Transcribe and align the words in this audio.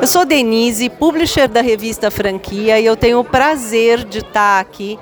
Eu 0.00 0.06
sou 0.06 0.24
Denise, 0.24 0.90
publisher 0.90 1.48
da 1.48 1.62
revista 1.62 2.10
Franquia, 2.10 2.78
e 2.78 2.84
eu 2.84 2.96
tenho 2.96 3.20
o 3.20 3.24
prazer 3.24 4.04
de 4.04 4.18
estar 4.18 4.60
aqui 4.60 4.98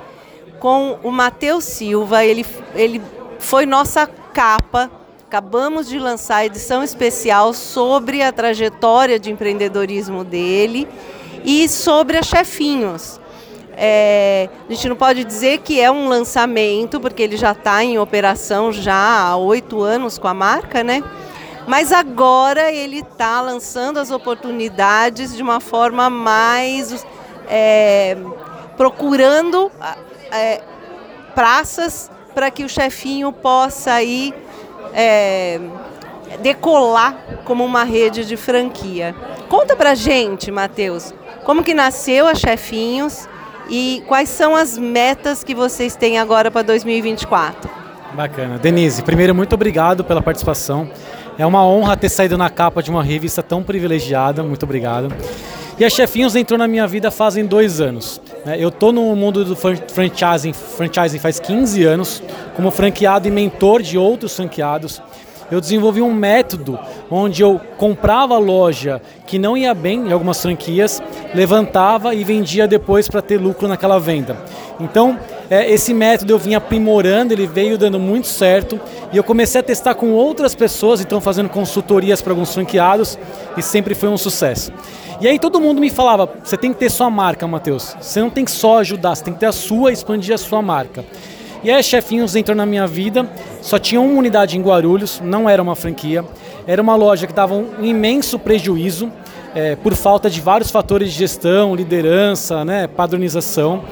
com 0.59 0.97
o 1.03 1.11
Matheus 1.11 1.65
Silva. 1.65 2.23
Ele, 2.23 2.45
ele 2.73 3.01
foi 3.39 3.65
nossa 3.65 4.07
capa. 4.07 4.89
Acabamos 5.27 5.89
de 5.89 5.99
lançar 5.99 6.37
a 6.37 6.45
edição 6.45 6.83
especial 6.83 7.53
sobre 7.53 8.21
a 8.21 8.31
trajetória 8.31 9.19
de 9.19 9.31
empreendedorismo 9.31 10.23
dele 10.23 10.87
e 11.43 11.67
sobre 11.67 12.17
a 12.17 12.23
Chefinhos. 12.23 13.19
É, 13.75 14.47
a 14.69 14.71
gente 14.71 14.87
não 14.87 14.95
pode 14.95 15.23
dizer 15.23 15.59
que 15.59 15.81
é 15.81 15.91
um 15.91 16.07
lançamento, 16.07 16.99
porque 16.99 17.23
ele 17.23 17.35
já 17.35 17.51
está 17.51 17.83
em 17.83 17.97
operação 17.97 18.71
já 18.71 19.27
há 19.27 19.35
oito 19.35 19.81
anos 19.81 20.19
com 20.19 20.27
a 20.27 20.33
marca, 20.33 20.83
né? 20.83 21.03
Mas 21.67 21.91
agora 21.91 22.71
ele 22.71 22.99
está 22.99 23.39
lançando 23.41 23.99
as 23.99 24.11
oportunidades 24.11 25.35
de 25.35 25.41
uma 25.41 25.59
forma 25.59 26.09
mais 26.09 27.05
é, 27.47 28.17
procurando 28.75 29.71
é, 30.31 30.61
praças 31.33 32.11
para 32.33 32.49
que 32.51 32.63
o 32.63 32.69
chefinho 32.69 33.31
possa 33.31 33.93
aí 33.93 34.33
é, 34.93 35.59
decolar 36.41 37.15
como 37.45 37.63
uma 37.63 37.83
rede 37.83 38.25
de 38.25 38.35
franquia. 38.35 39.15
Conta 39.47 39.75
pra 39.75 39.95
gente, 39.95 40.51
Matheus, 40.51 41.13
como 41.43 41.63
que 41.63 41.73
nasceu 41.73 42.27
a 42.27 42.35
Chefinhos 42.35 43.27
e 43.69 44.03
quais 44.07 44.29
são 44.29 44.55
as 44.55 44.77
metas 44.77 45.43
que 45.43 45.53
vocês 45.53 45.95
têm 45.95 46.17
agora 46.17 46.49
para 46.49 46.61
2024? 46.63 47.69
Bacana. 48.13 48.57
Denise, 48.57 49.01
primeiro, 49.01 49.33
muito 49.33 49.53
obrigado 49.53 50.03
pela 50.03 50.21
participação. 50.21 50.89
É 51.37 51.45
uma 51.45 51.65
honra 51.65 51.97
ter 51.97 52.09
saído 52.09 52.37
na 52.37 52.49
capa 52.49 52.83
de 52.83 52.91
uma 52.91 53.03
revista 53.03 53.41
tão 53.41 53.63
privilegiada. 53.63 54.43
Muito 54.43 54.63
obrigado. 54.63 55.13
E 55.79 55.83
a 55.83 55.89
Chefinhos 55.89 56.35
entrou 56.35 56.57
na 56.57 56.67
minha 56.67 56.87
vida 56.87 57.09
fazem 57.09 57.45
dois 57.45 57.81
anos. 57.81 58.21
Né? 58.45 58.57
Eu 58.59 58.69
estou 58.69 58.91
no 58.91 59.15
mundo 59.15 59.43
do 59.43 59.55
franchising, 59.55 60.53
franchising 60.53 61.19
faz 61.19 61.39
15 61.39 61.83
anos, 61.83 62.23
como 62.55 62.69
franqueado 62.69 63.27
e 63.27 63.31
mentor 63.31 63.81
de 63.81 63.97
outros 63.97 64.35
franqueados 64.35 65.01
eu 65.53 65.61
desenvolvi 65.61 66.01
um 66.01 66.11
método 66.11 66.79
onde 67.11 67.43
eu 67.43 67.61
comprava 67.77 68.37
loja 68.37 69.01
que 69.27 69.37
não 69.37 69.55
ia 69.55 69.73
bem 69.73 70.07
em 70.07 70.11
algumas 70.11 70.41
franquias, 70.41 71.01
levantava 71.33 72.15
e 72.15 72.23
vendia 72.23 72.67
depois 72.67 73.07
para 73.07 73.21
ter 73.21 73.37
lucro 73.37 73.67
naquela 73.67 73.99
venda. 73.99 74.35
Então, 74.79 75.19
é, 75.49 75.69
esse 75.69 75.93
método 75.93 76.33
eu 76.33 76.39
vim 76.39 76.55
aprimorando, 76.55 77.33
ele 77.33 77.45
veio 77.45 77.77
dando 77.77 77.99
muito 77.99 78.27
certo 78.27 78.79
e 79.11 79.17
eu 79.17 79.23
comecei 79.23 79.61
a 79.61 79.63
testar 79.63 79.95
com 79.95 80.11
outras 80.11 80.55
pessoas, 80.55 81.01
então 81.01 81.19
fazendo 81.19 81.49
consultorias 81.49 82.21
para 82.21 82.31
alguns 82.31 82.53
franqueados 82.53 83.17
e 83.57 83.61
sempre 83.61 83.93
foi 83.93 84.09
um 84.09 84.17
sucesso. 84.17 84.71
E 85.21 85.27
aí 85.27 85.39
todo 85.39 85.59
mundo 85.59 85.79
me 85.79 85.89
falava, 85.89 86.29
você 86.43 86.57
tem 86.57 86.73
que 86.73 86.79
ter 86.79 86.89
sua 86.89 87.09
marca, 87.09 87.47
Matheus. 87.47 87.95
Você 88.01 88.19
não 88.19 88.29
tem 88.29 88.43
que 88.43 88.51
só 88.51 88.79
ajudar, 88.79 89.15
você 89.15 89.23
tem 89.23 89.33
que 89.33 89.39
ter 89.39 89.45
a 89.45 89.51
sua, 89.51 89.91
expandir 89.91 90.33
a 90.33 90.37
sua 90.37 90.61
marca. 90.61 91.05
E 91.63 91.71
aí 91.71 91.81
Chefinhos 91.81 92.35
entrou 92.35 92.57
na 92.57 92.65
minha 92.65 92.85
vida, 92.85 93.29
só 93.61 93.79
tinha 93.79 94.01
uma 94.01 94.19
unidade 94.19 94.57
em 94.57 94.61
Guarulhos, 94.61 95.21
não 95.23 95.49
era 95.49 95.61
uma 95.61 95.75
franquia, 95.75 96.25
era 96.67 96.81
uma 96.81 96.95
loja 96.95 97.25
que 97.25 97.31
dava 97.31 97.53
um 97.53 97.85
imenso 97.85 98.37
prejuízo 98.37 99.09
é, 99.55 99.75
por 99.75 99.93
falta 99.95 100.29
de 100.29 100.41
vários 100.41 100.71
fatores 100.71 101.11
de 101.11 101.19
gestão, 101.19 101.73
liderança, 101.73 102.65
né, 102.65 102.87
padronização. 102.87 103.83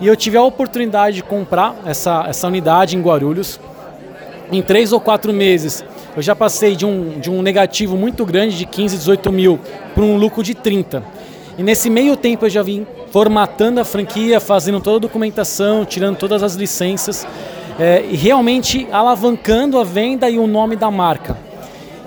E 0.00 0.06
eu 0.06 0.16
tive 0.16 0.36
a 0.36 0.42
oportunidade 0.42 1.16
de 1.16 1.22
comprar 1.22 1.74
essa, 1.86 2.24
essa 2.28 2.46
unidade 2.46 2.96
em 2.96 3.00
Guarulhos. 3.00 3.60
Em 4.52 4.60
três 4.60 4.92
ou 4.92 5.00
quatro 5.00 5.32
meses, 5.32 5.84
eu 6.16 6.22
já 6.22 6.34
passei 6.34 6.76
de 6.76 6.84
um, 6.84 7.18
de 7.18 7.30
um 7.30 7.42
negativo 7.42 7.96
muito 7.96 8.24
grande 8.24 8.56
de 8.56 8.66
15, 8.66 8.96
18 8.98 9.32
mil 9.32 9.58
para 9.94 10.04
um 10.04 10.16
lucro 10.16 10.42
de 10.42 10.54
30. 10.54 11.02
E 11.56 11.62
nesse 11.62 11.88
meio 11.88 12.16
tempo 12.16 12.44
eu 12.44 12.50
já 12.50 12.62
vim 12.62 12.86
formatando 13.10 13.80
a 13.80 13.84
franquia, 13.84 14.40
fazendo 14.40 14.80
toda 14.80 14.96
a 14.96 15.00
documentação, 15.00 15.84
tirando 15.84 16.16
todas 16.16 16.42
as 16.42 16.54
licenças 16.54 17.26
é, 17.78 18.04
e 18.08 18.16
realmente 18.16 18.86
alavancando 18.90 19.78
a 19.78 19.84
venda 19.84 20.28
e 20.28 20.38
o 20.38 20.46
nome 20.46 20.76
da 20.76 20.90
marca. 20.90 21.36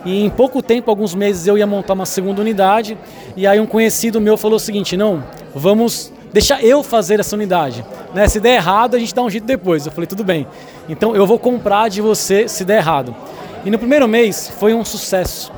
E 0.05 0.23
em 0.23 0.29
pouco 0.29 0.61
tempo, 0.61 0.89
alguns 0.89 1.13
meses, 1.13 1.47
eu 1.47 1.57
ia 1.57 1.67
montar 1.67 1.93
uma 1.93 2.05
segunda 2.05 2.41
unidade 2.41 2.97
e 3.35 3.45
aí 3.45 3.59
um 3.59 3.65
conhecido 3.65 4.21
meu 4.21 4.37
falou 4.37 4.57
o 4.57 4.59
seguinte, 4.59 4.95
não, 4.95 5.23
vamos 5.53 6.13
deixar 6.31 6.63
eu 6.63 6.83
fazer 6.83 7.19
essa 7.19 7.35
unidade. 7.35 7.85
Né? 8.13 8.27
Se 8.27 8.39
der 8.39 8.55
errado, 8.55 8.95
a 8.95 8.99
gente 8.99 9.13
dá 9.13 9.21
um 9.21 9.29
jeito 9.29 9.45
depois. 9.45 9.85
Eu 9.85 9.91
falei, 9.91 10.07
tudo 10.07 10.23
bem. 10.23 10.47
Então 10.89 11.15
eu 11.15 11.25
vou 11.25 11.39
comprar 11.39 11.89
de 11.89 12.01
você 12.01 12.47
se 12.47 12.63
der 12.63 12.77
errado. 12.77 13.15
E 13.65 13.69
no 13.69 13.77
primeiro 13.77 14.07
mês 14.07 14.51
foi 14.59 14.73
um 14.73 14.85
sucesso 14.85 15.51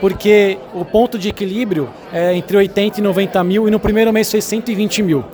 porque 0.00 0.58
o 0.74 0.84
ponto 0.84 1.18
de 1.18 1.28
equilíbrio 1.28 1.88
é 2.12 2.34
entre 2.34 2.56
80 2.56 3.00
e 3.00 3.02
90 3.02 3.44
mil 3.44 3.68
e 3.68 3.70
no 3.70 3.80
primeiro 3.80 4.12
mês 4.12 4.30
foi 4.30 4.40
120 4.40 5.02
mil. 5.02 5.24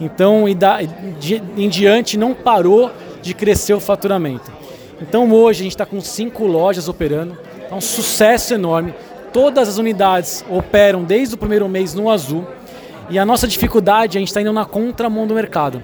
Então, 0.00 0.44
de, 1.18 1.42
em 1.56 1.68
diante, 1.68 2.16
não 2.16 2.34
parou 2.34 2.90
de 3.22 3.34
crescer 3.34 3.74
o 3.74 3.80
faturamento. 3.80 4.52
Então, 5.00 5.30
hoje, 5.32 5.60
a 5.60 5.64
gente 5.64 5.72
está 5.72 5.86
com 5.86 6.00
cinco 6.00 6.46
lojas 6.46 6.88
operando, 6.88 7.36
é 7.70 7.74
um 7.74 7.80
sucesso 7.80 8.54
enorme. 8.54 8.94
Todas 9.32 9.68
as 9.68 9.78
unidades 9.78 10.44
operam 10.48 11.02
desde 11.02 11.34
o 11.34 11.38
primeiro 11.38 11.68
mês 11.68 11.94
no 11.94 12.10
azul. 12.10 12.46
E 13.10 13.18
a 13.18 13.24
nossa 13.24 13.46
dificuldade, 13.46 14.16
a 14.16 14.20
gente 14.20 14.28
está 14.28 14.40
indo 14.40 14.52
na 14.52 14.64
contramão 14.64 15.26
do 15.26 15.34
mercado. 15.34 15.82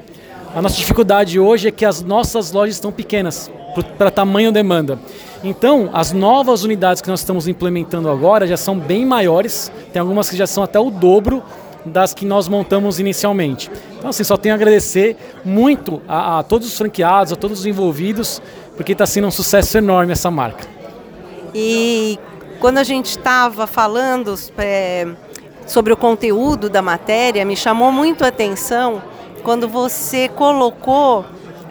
A 0.54 0.60
nossa 0.60 0.76
dificuldade 0.76 1.38
hoje 1.38 1.68
é 1.68 1.70
que 1.70 1.84
as 1.84 2.02
nossas 2.02 2.50
lojas 2.50 2.74
estão 2.74 2.90
pequenas 2.90 3.50
para 3.96 4.10
tamanho 4.10 4.50
demanda. 4.50 4.98
Então, 5.44 5.90
as 5.92 6.12
novas 6.12 6.64
unidades 6.64 7.00
que 7.00 7.08
nós 7.08 7.20
estamos 7.20 7.46
implementando 7.46 8.08
agora 8.10 8.46
já 8.46 8.56
são 8.56 8.78
bem 8.78 9.06
maiores, 9.06 9.70
tem 9.92 10.00
algumas 10.00 10.28
que 10.28 10.36
já 10.36 10.46
são 10.46 10.62
até 10.62 10.78
o 10.78 10.90
dobro 10.90 11.42
das 11.84 12.12
que 12.12 12.26
nós 12.26 12.48
montamos 12.48 12.98
inicialmente. 12.98 13.70
Então, 13.96 14.10
assim, 14.10 14.24
só 14.24 14.36
tenho 14.36 14.54
a 14.54 14.56
agradecer 14.56 15.16
muito 15.44 16.02
a, 16.08 16.40
a 16.40 16.42
todos 16.42 16.68
os 16.68 16.76
franqueados, 16.76 17.32
a 17.32 17.36
todos 17.36 17.60
os 17.60 17.66
envolvidos, 17.66 18.42
porque 18.76 18.92
está 18.92 19.06
sendo 19.06 19.28
um 19.28 19.30
sucesso 19.30 19.78
enorme 19.78 20.12
essa 20.12 20.30
marca. 20.30 20.66
E 21.54 22.18
quando 22.58 22.78
a 22.78 22.84
gente 22.84 23.06
estava 23.06 23.66
falando 23.66 24.34
é, 24.58 25.08
sobre 25.70 25.92
o 25.92 25.96
conteúdo 25.96 26.68
da 26.68 26.82
matéria, 26.82 27.44
me 27.44 27.56
chamou 27.56 27.92
muito 27.92 28.24
a 28.24 28.28
atenção 28.28 29.00
quando 29.44 29.68
você 29.68 30.28
colocou 30.28 31.24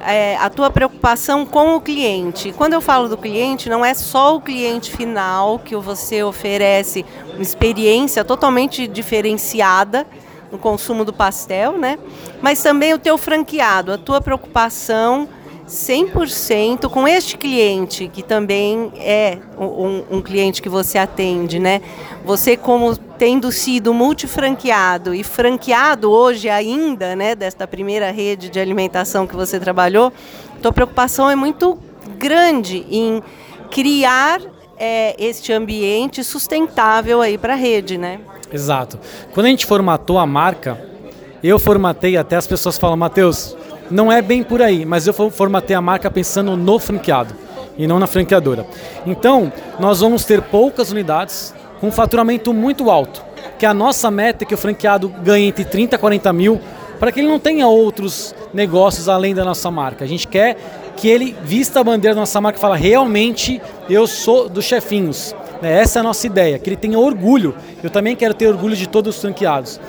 é, 0.07 0.37
a 0.37 0.49
tua 0.49 0.69
preocupação 0.69 1.45
com 1.45 1.75
o 1.75 1.81
cliente. 1.81 2.53
Quando 2.53 2.71
eu 2.71 2.79
falo 2.79 3.09
do 3.09 3.17
cliente, 3.17 3.69
não 3.69 3.83
é 3.83 3.93
só 3.93 4.37
o 4.37 4.41
cliente 4.41 4.89
final 4.89 5.59
que 5.59 5.75
você 5.75 6.23
oferece 6.23 7.05
uma 7.33 7.41
experiência 7.41 8.23
totalmente 8.23 8.87
diferenciada 8.87 10.07
no 10.49 10.57
consumo 10.57 11.03
do 11.03 11.11
pastel, 11.11 11.73
né? 11.77 11.99
Mas 12.41 12.63
também 12.63 12.93
o 12.93 12.97
teu 12.97 13.17
franqueado, 13.17 13.91
a 13.91 13.97
tua 13.97 14.21
preocupação 14.21 15.27
100% 15.69 16.90
com 16.90 17.07
este 17.07 17.38
cliente, 17.38 18.07
que 18.07 18.24
também 18.24 18.91
é 18.97 19.38
um, 19.56 20.18
um, 20.18 20.22
cliente 20.22 20.63
que 20.63 20.69
você 20.69 20.97
atende, 20.97 21.59
né? 21.59 21.80
Você 22.25 22.57
como 22.57 22.97
tendo 22.97 23.52
sido 23.52 23.94
multifranqueado 23.94 25.13
e 25.13 25.24
franqueado 25.24 26.09
hoje 26.09 26.50
ainda, 26.50 27.16
né, 27.16 27.35
desta 27.35 27.68
primeira 27.68 28.09
rede 28.09 28.50
de 28.50 28.59
alimentação 28.59 29.28
que 29.28 29.35
você 29.35 29.59
trabalhou, 29.59 30.12
tua 30.59 30.74
preocupação 30.74 31.29
é 31.29 31.35
muito 31.35 31.78
grande 32.18 32.85
em 32.90 33.22
criar 33.69 34.41
é, 34.75 35.16
este 35.19 35.53
ambiente 35.53 36.24
sustentável 36.24 37.22
aí 37.22 37.38
para 37.38 37.53
a 37.53 37.58
rede, 37.58 37.96
né? 37.96 38.19
Exato. 38.52 38.97
Quando 39.34 39.46
a 39.46 39.50
gente 39.50 39.68
formatou 39.68 40.18
a 40.18 40.25
marca, 40.25 40.84
eu 41.44 41.59
formatei 41.59 42.18
até 42.18 42.38
as 42.38 42.47
pessoas 42.47 42.75
falam, 42.78 42.97
Matheus, 42.97 43.56
não 43.89 44.11
é 44.11 44.22
bem 44.22 44.44
por 44.44 44.61
aí, 44.61 44.85
mas 44.85 45.07
eu 45.07 45.13
formatei 45.13 45.75
a 45.75 45.81
marca 45.81 46.09
pensando 46.11 46.55
no 46.55 46.79
franqueado 46.79 47.33
e 47.77 47.88
não 47.88 47.97
na 47.97 48.07
franqueadora. 48.07 48.66
Então, 49.05 49.51
nós 49.79 50.01
vamos 50.01 50.25
ter 50.25 50.41
poucas 50.41 50.91
unidades 50.91 51.53
com 51.79 51.91
faturamento 51.91 52.53
muito 52.53 52.89
alto, 52.89 53.23
que 53.57 53.66
a 53.66 53.73
nossa 53.73 54.11
meta 54.11 54.43
é 54.43 54.46
que 54.46 54.53
o 54.53 54.58
franqueado 54.58 55.09
ganhe 55.23 55.47
entre 55.47 55.64
30 55.64 55.96
e 55.96 55.99
40 55.99 56.34
mil, 56.34 56.59
para 56.99 57.11
que 57.11 57.22
ele 57.22 57.29
não 57.29 57.40
tenha 57.40 57.67
outros 57.67 58.35
negócios 58.53 59.08
além 59.08 59.34
da 59.34 59.46
nossa 59.46 59.72
marca. 59.72 60.03
A 60.03 60.08
gente 60.08 60.28
quer 60.28 60.58
que 60.97 61.08
ele 61.08 61.35
vista 61.43 61.79
a 61.79 61.84
bandeira 61.84 62.14
da 62.14 62.19
nossa 62.19 62.41
marca 62.41 62.58
e 62.58 62.61
fala, 62.61 62.75
realmente 62.75 63.61
eu 63.90 64.05
sou 64.05 64.49
dos 64.49 64.66
chefinhos. 64.66 65.34
Né, 65.61 65.81
essa 65.81 65.99
é 65.99 66.02
a 66.02 66.03
nossa 66.03 66.28
ideia, 66.28 66.59
que 66.59 66.69
ele 66.69 66.75
tenha 66.75 66.99
orgulho. 66.99 67.55
Eu 67.81 67.90
também 67.90 68.16
quero 68.16 68.34
ter 68.34 68.47
orgulho 68.47 68.75
de 68.75 68.87
todos 68.87 69.16
os 69.16 69.22
franqueados. 69.22 69.79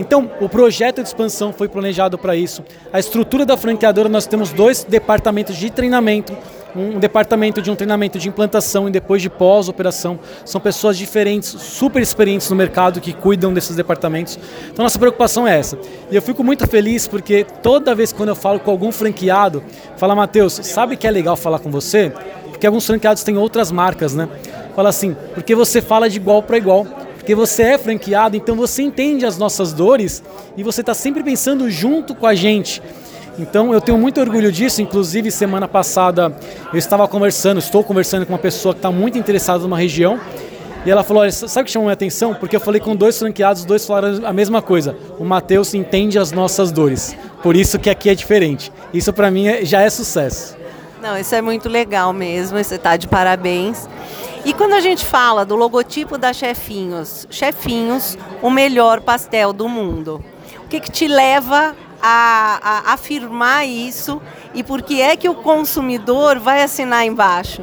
Então, 0.00 0.30
o 0.40 0.48
projeto 0.48 1.02
de 1.02 1.08
expansão 1.08 1.52
foi 1.52 1.68
planejado 1.68 2.16
para 2.16 2.34
isso. 2.34 2.64
A 2.90 2.98
estrutura 2.98 3.44
da 3.44 3.54
franqueadora, 3.54 4.08
nós 4.08 4.26
temos 4.26 4.50
dois 4.50 4.82
departamentos 4.82 5.54
de 5.56 5.68
treinamento, 5.68 6.34
um 6.74 6.98
departamento 6.98 7.60
de 7.60 7.70
um 7.70 7.76
treinamento 7.76 8.18
de 8.18 8.26
implantação 8.26 8.88
e 8.88 8.90
depois 8.90 9.20
de 9.20 9.28
pós-operação. 9.28 10.18
São 10.42 10.58
pessoas 10.58 10.96
diferentes, 10.96 11.48
super 11.48 12.00
experientes 12.00 12.48
no 12.48 12.56
mercado 12.56 12.98
que 12.98 13.12
cuidam 13.12 13.52
desses 13.52 13.76
departamentos. 13.76 14.38
Então 14.72 14.82
nossa 14.82 14.98
preocupação 14.98 15.46
é 15.46 15.58
essa. 15.58 15.78
E 16.10 16.16
eu 16.16 16.22
fico 16.22 16.42
muito 16.42 16.66
feliz 16.66 17.06
porque 17.06 17.44
toda 17.62 17.94
vez 17.94 18.10
quando 18.10 18.30
eu 18.30 18.36
falo 18.36 18.58
com 18.58 18.70
algum 18.70 18.90
franqueado, 18.90 19.62
fala 19.98 20.14
Matheus, 20.14 20.60
sabe 20.62 20.96
que 20.96 21.06
é 21.06 21.10
legal 21.10 21.36
falar 21.36 21.58
com 21.58 21.70
você? 21.70 22.10
Porque 22.48 22.66
alguns 22.66 22.86
franqueados 22.86 23.22
têm 23.22 23.36
outras 23.36 23.70
marcas, 23.70 24.14
né? 24.14 24.28
Fala 24.74 24.88
assim, 24.88 25.14
porque 25.34 25.54
você 25.54 25.82
fala 25.82 26.08
de 26.08 26.16
igual 26.16 26.42
para 26.42 26.56
igual 26.56 26.86
Porque 27.20 27.34
você 27.34 27.62
é 27.62 27.78
franqueado, 27.78 28.34
então 28.34 28.56
você 28.56 28.82
entende 28.82 29.26
as 29.26 29.36
nossas 29.36 29.74
dores 29.74 30.22
e 30.56 30.62
você 30.62 30.80
está 30.80 30.94
sempre 30.94 31.22
pensando 31.22 31.70
junto 31.70 32.14
com 32.14 32.26
a 32.26 32.34
gente. 32.34 32.82
Então 33.38 33.74
eu 33.74 33.80
tenho 33.80 33.98
muito 33.98 34.18
orgulho 34.18 34.50
disso. 34.50 34.80
Inclusive, 34.80 35.30
semana 35.30 35.68
passada 35.68 36.34
eu 36.72 36.78
estava 36.78 37.06
conversando, 37.06 37.58
estou 37.58 37.84
conversando 37.84 38.24
com 38.24 38.32
uma 38.32 38.38
pessoa 38.38 38.72
que 38.72 38.78
está 38.78 38.90
muito 38.90 39.18
interessada 39.18 39.58
numa 39.62 39.76
região. 39.76 40.18
E 40.84 40.90
ela 40.90 41.04
falou: 41.04 41.20
Olha, 41.22 41.30
sabe 41.30 41.60
o 41.60 41.64
que 41.66 41.70
chamou 41.70 41.86
minha 41.86 41.92
atenção? 41.92 42.34
Porque 42.34 42.56
eu 42.56 42.60
falei 42.60 42.80
com 42.80 42.96
dois 42.96 43.18
franqueados, 43.18 43.60
os 43.60 43.66
dois 43.66 43.86
falaram 43.86 44.26
a 44.26 44.32
mesma 44.32 44.62
coisa. 44.62 44.96
O 45.18 45.24
Matheus 45.24 45.74
entende 45.74 46.18
as 46.18 46.32
nossas 46.32 46.72
dores. 46.72 47.14
Por 47.42 47.54
isso 47.54 47.78
que 47.78 47.90
aqui 47.90 48.08
é 48.08 48.14
diferente. 48.14 48.72
Isso 48.94 49.12
para 49.12 49.30
mim 49.30 49.46
é, 49.46 49.62
já 49.62 49.82
é 49.82 49.90
sucesso. 49.90 50.56
Não, 51.02 51.18
isso 51.18 51.34
é 51.34 51.42
muito 51.42 51.68
legal 51.68 52.14
mesmo. 52.14 52.56
Você 52.62 52.76
está 52.76 52.96
de 52.96 53.06
parabéns. 53.06 53.86
E 54.44 54.54
quando 54.54 54.72
a 54.72 54.80
gente 54.80 55.04
fala 55.04 55.44
do 55.44 55.54
logotipo 55.54 56.16
da 56.16 56.32
Chefinhos, 56.32 57.26
Chefinhos, 57.30 58.16
o 58.40 58.48
melhor 58.48 59.02
pastel 59.02 59.52
do 59.52 59.68
mundo. 59.68 60.24
O 60.64 60.68
que, 60.68 60.80
que 60.80 60.90
te 60.90 61.06
leva 61.06 61.76
a, 62.02 62.60
a 62.62 62.92
afirmar 62.94 63.66
isso 63.66 64.20
e 64.54 64.62
por 64.62 64.82
que 64.82 65.00
é 65.00 65.14
que 65.14 65.28
o 65.28 65.34
consumidor 65.34 66.38
vai 66.38 66.62
assinar 66.62 67.04
embaixo? 67.04 67.62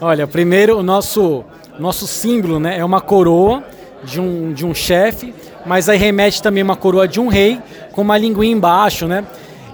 Olha, 0.00 0.26
primeiro 0.26 0.78
o 0.78 0.82
nosso, 0.82 1.44
nosso 1.78 2.06
símbolo 2.06 2.60
né, 2.60 2.78
é 2.78 2.84
uma 2.84 3.00
coroa 3.00 3.64
de 4.04 4.20
um, 4.20 4.52
de 4.52 4.64
um 4.64 4.74
chefe, 4.74 5.34
mas 5.66 5.88
aí 5.88 5.98
remete 5.98 6.40
também 6.40 6.62
uma 6.62 6.76
coroa 6.76 7.08
de 7.08 7.20
um 7.20 7.26
rei 7.26 7.60
com 7.90 8.02
uma 8.02 8.16
linguinha 8.16 8.52
embaixo, 8.52 9.06
né? 9.06 9.24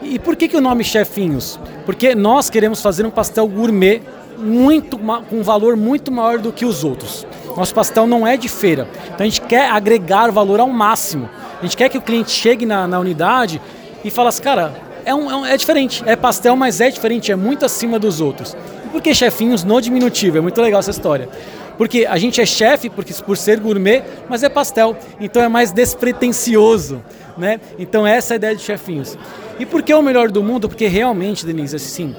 E 0.03 0.19
por 0.19 0.37
que, 0.37 0.49
que 0.49 0.57
o 0.57 0.61
nome 0.61 0.85
Chefinhos? 0.85 1.59
Porque 1.85 2.15
nós 2.15 2.49
queremos 2.49 2.81
fazer 2.81 3.05
um 3.05 3.11
pastel 3.11 3.47
gourmet 3.47 4.03
muito 4.39 4.99
com 4.99 5.37
um 5.37 5.43
valor 5.43 5.77
muito 5.77 6.11
maior 6.13 6.39
do 6.39 6.53
que 6.53 6.65
os 6.65 6.85
outros. 6.85 7.27
Nosso 7.57 7.75
pastel 7.75 8.07
não 8.07 8.27
é 8.27 8.37
de 8.37 8.49
feira, 8.49 8.89
então 9.07 9.27
a 9.27 9.29
gente 9.29 9.41
quer 9.43 9.71
agregar 9.71 10.31
valor 10.31 10.61
ao 10.61 10.69
máximo. 10.69 11.29
A 11.59 11.63
gente 11.63 11.77
quer 11.77 11.89
que 11.89 11.99
o 11.99 12.03
cliente 12.03 12.31
chegue 12.31 12.65
na, 12.65 12.87
na 12.87 13.01
unidade 13.01 13.61
e 14.05 14.11
fala 14.11 14.29
assim, 14.29 14.43
cara, 14.43 14.73
é, 15.05 15.15
um, 15.15 15.45
é, 15.45 15.55
é 15.55 15.57
diferente, 15.57 16.03
é 16.07 16.15
pastel, 16.15 16.55
mas 16.55 16.81
é 16.81 16.91
diferente, 16.91 17.33
é 17.33 17.37
muito 17.37 17.65
acima 17.65 17.99
dos 17.99 18.21
outros. 18.21 18.57
E 18.85 18.89
por 18.89 19.03
que 19.03 19.13
chefinhos 19.15 19.65
no 19.65 19.81
diminutivo? 19.81 20.39
É 20.39 20.41
muito 20.41 20.61
legal 20.61 20.81
essa 20.81 20.91
história. 20.91 21.29
Porque 21.77 22.07
a 22.07 22.19
gente 22.19 22.41
é 22.41 22.47
chefe 22.47 22.91
porque 22.91 23.15
por 23.23 23.37
ser 23.37 23.61
gourmet, 23.61 24.03
mas 24.29 24.43
é 24.43 24.49
pastel, 24.49 24.97
então 25.21 25.43
é 25.43 25.49
mais 25.49 25.71
despretensioso, 25.71 27.01
né? 27.37 27.61
Então 27.79 28.05
essa 28.07 28.35
é 28.35 28.35
a 28.35 28.37
ideia 28.37 28.57
de 28.57 28.63
chefinhos. 28.63 29.17
E 29.59 29.65
por 29.65 29.83
que 29.83 29.93
é 29.93 29.97
o 29.97 30.03
melhor 30.03 30.31
do 30.31 30.43
mundo? 30.43 30.69
Porque 30.69 30.89
realmente, 30.89 31.47
Denise, 31.47 31.77
assim, 31.77 32.15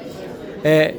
é, 0.63 0.95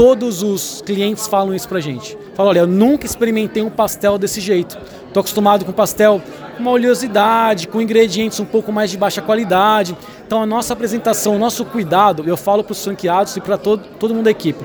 todos 0.00 0.42
os 0.42 0.80
clientes 0.80 1.26
falam 1.26 1.54
isso 1.54 1.68
pra 1.68 1.78
gente. 1.78 2.16
Falam, 2.32 2.48
olha, 2.48 2.60
eu 2.60 2.66
nunca 2.66 3.04
experimentei 3.04 3.62
um 3.62 3.68
pastel 3.68 4.16
desse 4.16 4.40
jeito. 4.40 4.78
Estou 5.06 5.20
acostumado 5.20 5.62
com 5.62 5.72
pastel 5.72 6.22
com 6.56 6.62
uma 6.62 6.70
oleosidade, 6.70 7.68
com 7.68 7.82
ingredientes 7.82 8.40
um 8.40 8.46
pouco 8.46 8.72
mais 8.72 8.90
de 8.90 8.96
baixa 8.96 9.20
qualidade. 9.20 9.94
Então 10.26 10.42
a 10.42 10.46
nossa 10.46 10.72
apresentação, 10.72 11.36
o 11.36 11.38
nosso 11.38 11.66
cuidado, 11.66 12.24
eu 12.26 12.34
falo 12.34 12.64
para 12.64 12.72
os 12.72 12.82
franqueados 12.82 13.36
e 13.36 13.42
para 13.42 13.58
todo, 13.58 13.82
todo 13.98 14.14
mundo 14.14 14.24
da 14.24 14.30
equipe. 14.30 14.64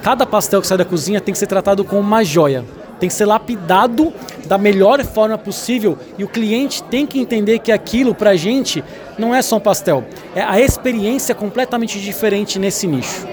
Cada 0.00 0.24
pastel 0.24 0.60
que 0.60 0.68
sai 0.68 0.78
da 0.78 0.84
cozinha 0.84 1.20
tem 1.20 1.32
que 1.32 1.40
ser 1.40 1.48
tratado 1.48 1.84
como 1.84 2.00
uma 2.00 2.22
joia. 2.22 2.64
Tem 3.00 3.08
que 3.08 3.14
ser 3.16 3.26
lapidado 3.26 4.12
da 4.46 4.58
melhor 4.58 5.02
forma 5.04 5.36
possível 5.36 5.98
e 6.16 6.22
o 6.22 6.28
cliente 6.28 6.84
tem 6.84 7.04
que 7.04 7.18
entender 7.18 7.58
que 7.58 7.72
aquilo 7.72 8.14
para 8.14 8.30
a 8.30 8.36
gente 8.36 8.84
não 9.18 9.34
é 9.34 9.42
só 9.42 9.56
um 9.56 9.60
pastel. 9.60 10.04
É 10.36 10.40
a 10.40 10.60
experiência 10.60 11.34
completamente 11.34 12.00
diferente 12.00 12.60
nesse 12.60 12.86
nicho. 12.86 13.31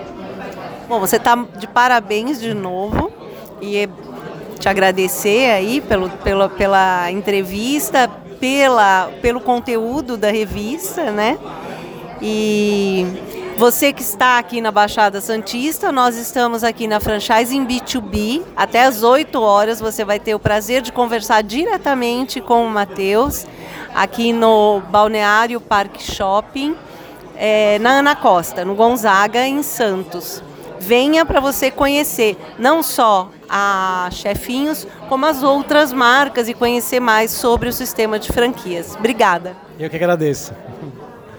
Bom, 0.90 1.00
você 1.00 1.18
está 1.18 1.36
de 1.36 1.68
parabéns 1.68 2.42
de 2.42 2.52
novo 2.52 3.12
e 3.62 3.88
te 4.60 4.68
agradecer 4.68 5.52
aí 5.52 5.82
pelo, 5.82 6.10
pela, 6.10 6.50
pela 6.50 7.12
entrevista, 7.12 8.10
pela, 8.40 9.12
pelo 9.22 9.40
conteúdo 9.40 10.18
da 10.18 10.32
revista, 10.32 11.12
né? 11.12 11.38
E 12.20 13.06
você 13.56 13.94
que 13.94 14.02
está 14.02 14.40
aqui 14.40 14.62
na 14.62 14.72
Baixada 14.72 15.22
Santista, 15.22 15.92
nós 15.92 16.18
estamos 16.18 16.64
aqui 16.64 16.88
na 16.88 17.00
franchise 17.00 17.56
em 17.56 17.64
B2B. 17.64 18.42
Até 18.58 18.86
às 18.86 19.04
8 19.04 19.40
horas 19.40 19.80
você 19.80 20.04
vai 20.04 20.20
ter 20.20 20.34
o 20.34 20.40
prazer 20.40 20.82
de 20.82 20.92
conversar 20.92 21.44
diretamente 21.44 22.42
com 22.42 22.66
o 22.66 22.70
Matheus, 22.70 23.46
aqui 23.94 24.34
no 24.34 24.82
Balneário 24.90 25.62
Parque 25.62 26.02
Shopping, 26.02 26.76
é, 27.36 27.78
na 27.78 28.00
Ana 28.00 28.16
Costa, 28.16 28.66
no 28.66 28.74
Gonzaga, 28.74 29.46
em 29.46 29.62
Santos 29.62 30.49
venha 30.80 31.26
para 31.26 31.40
você 31.40 31.70
conhecer 31.70 32.38
não 32.58 32.82
só 32.82 33.32
a 33.50 34.10
Chefinhos, 34.12 34.88
como 35.08 35.26
as 35.26 35.44
outras 35.44 35.92
marcas 35.92 36.48
e 36.48 36.54
conhecer 36.54 37.00
mais 37.00 37.32
sobre 37.32 37.70
o 37.70 37.74
sistema 37.74 38.20
de 38.20 38.32
franquias. 38.32 38.96
Obrigada. 38.96 39.56
Eu 39.80 39.90
que 39.90 39.96
agradeço. 39.96 40.54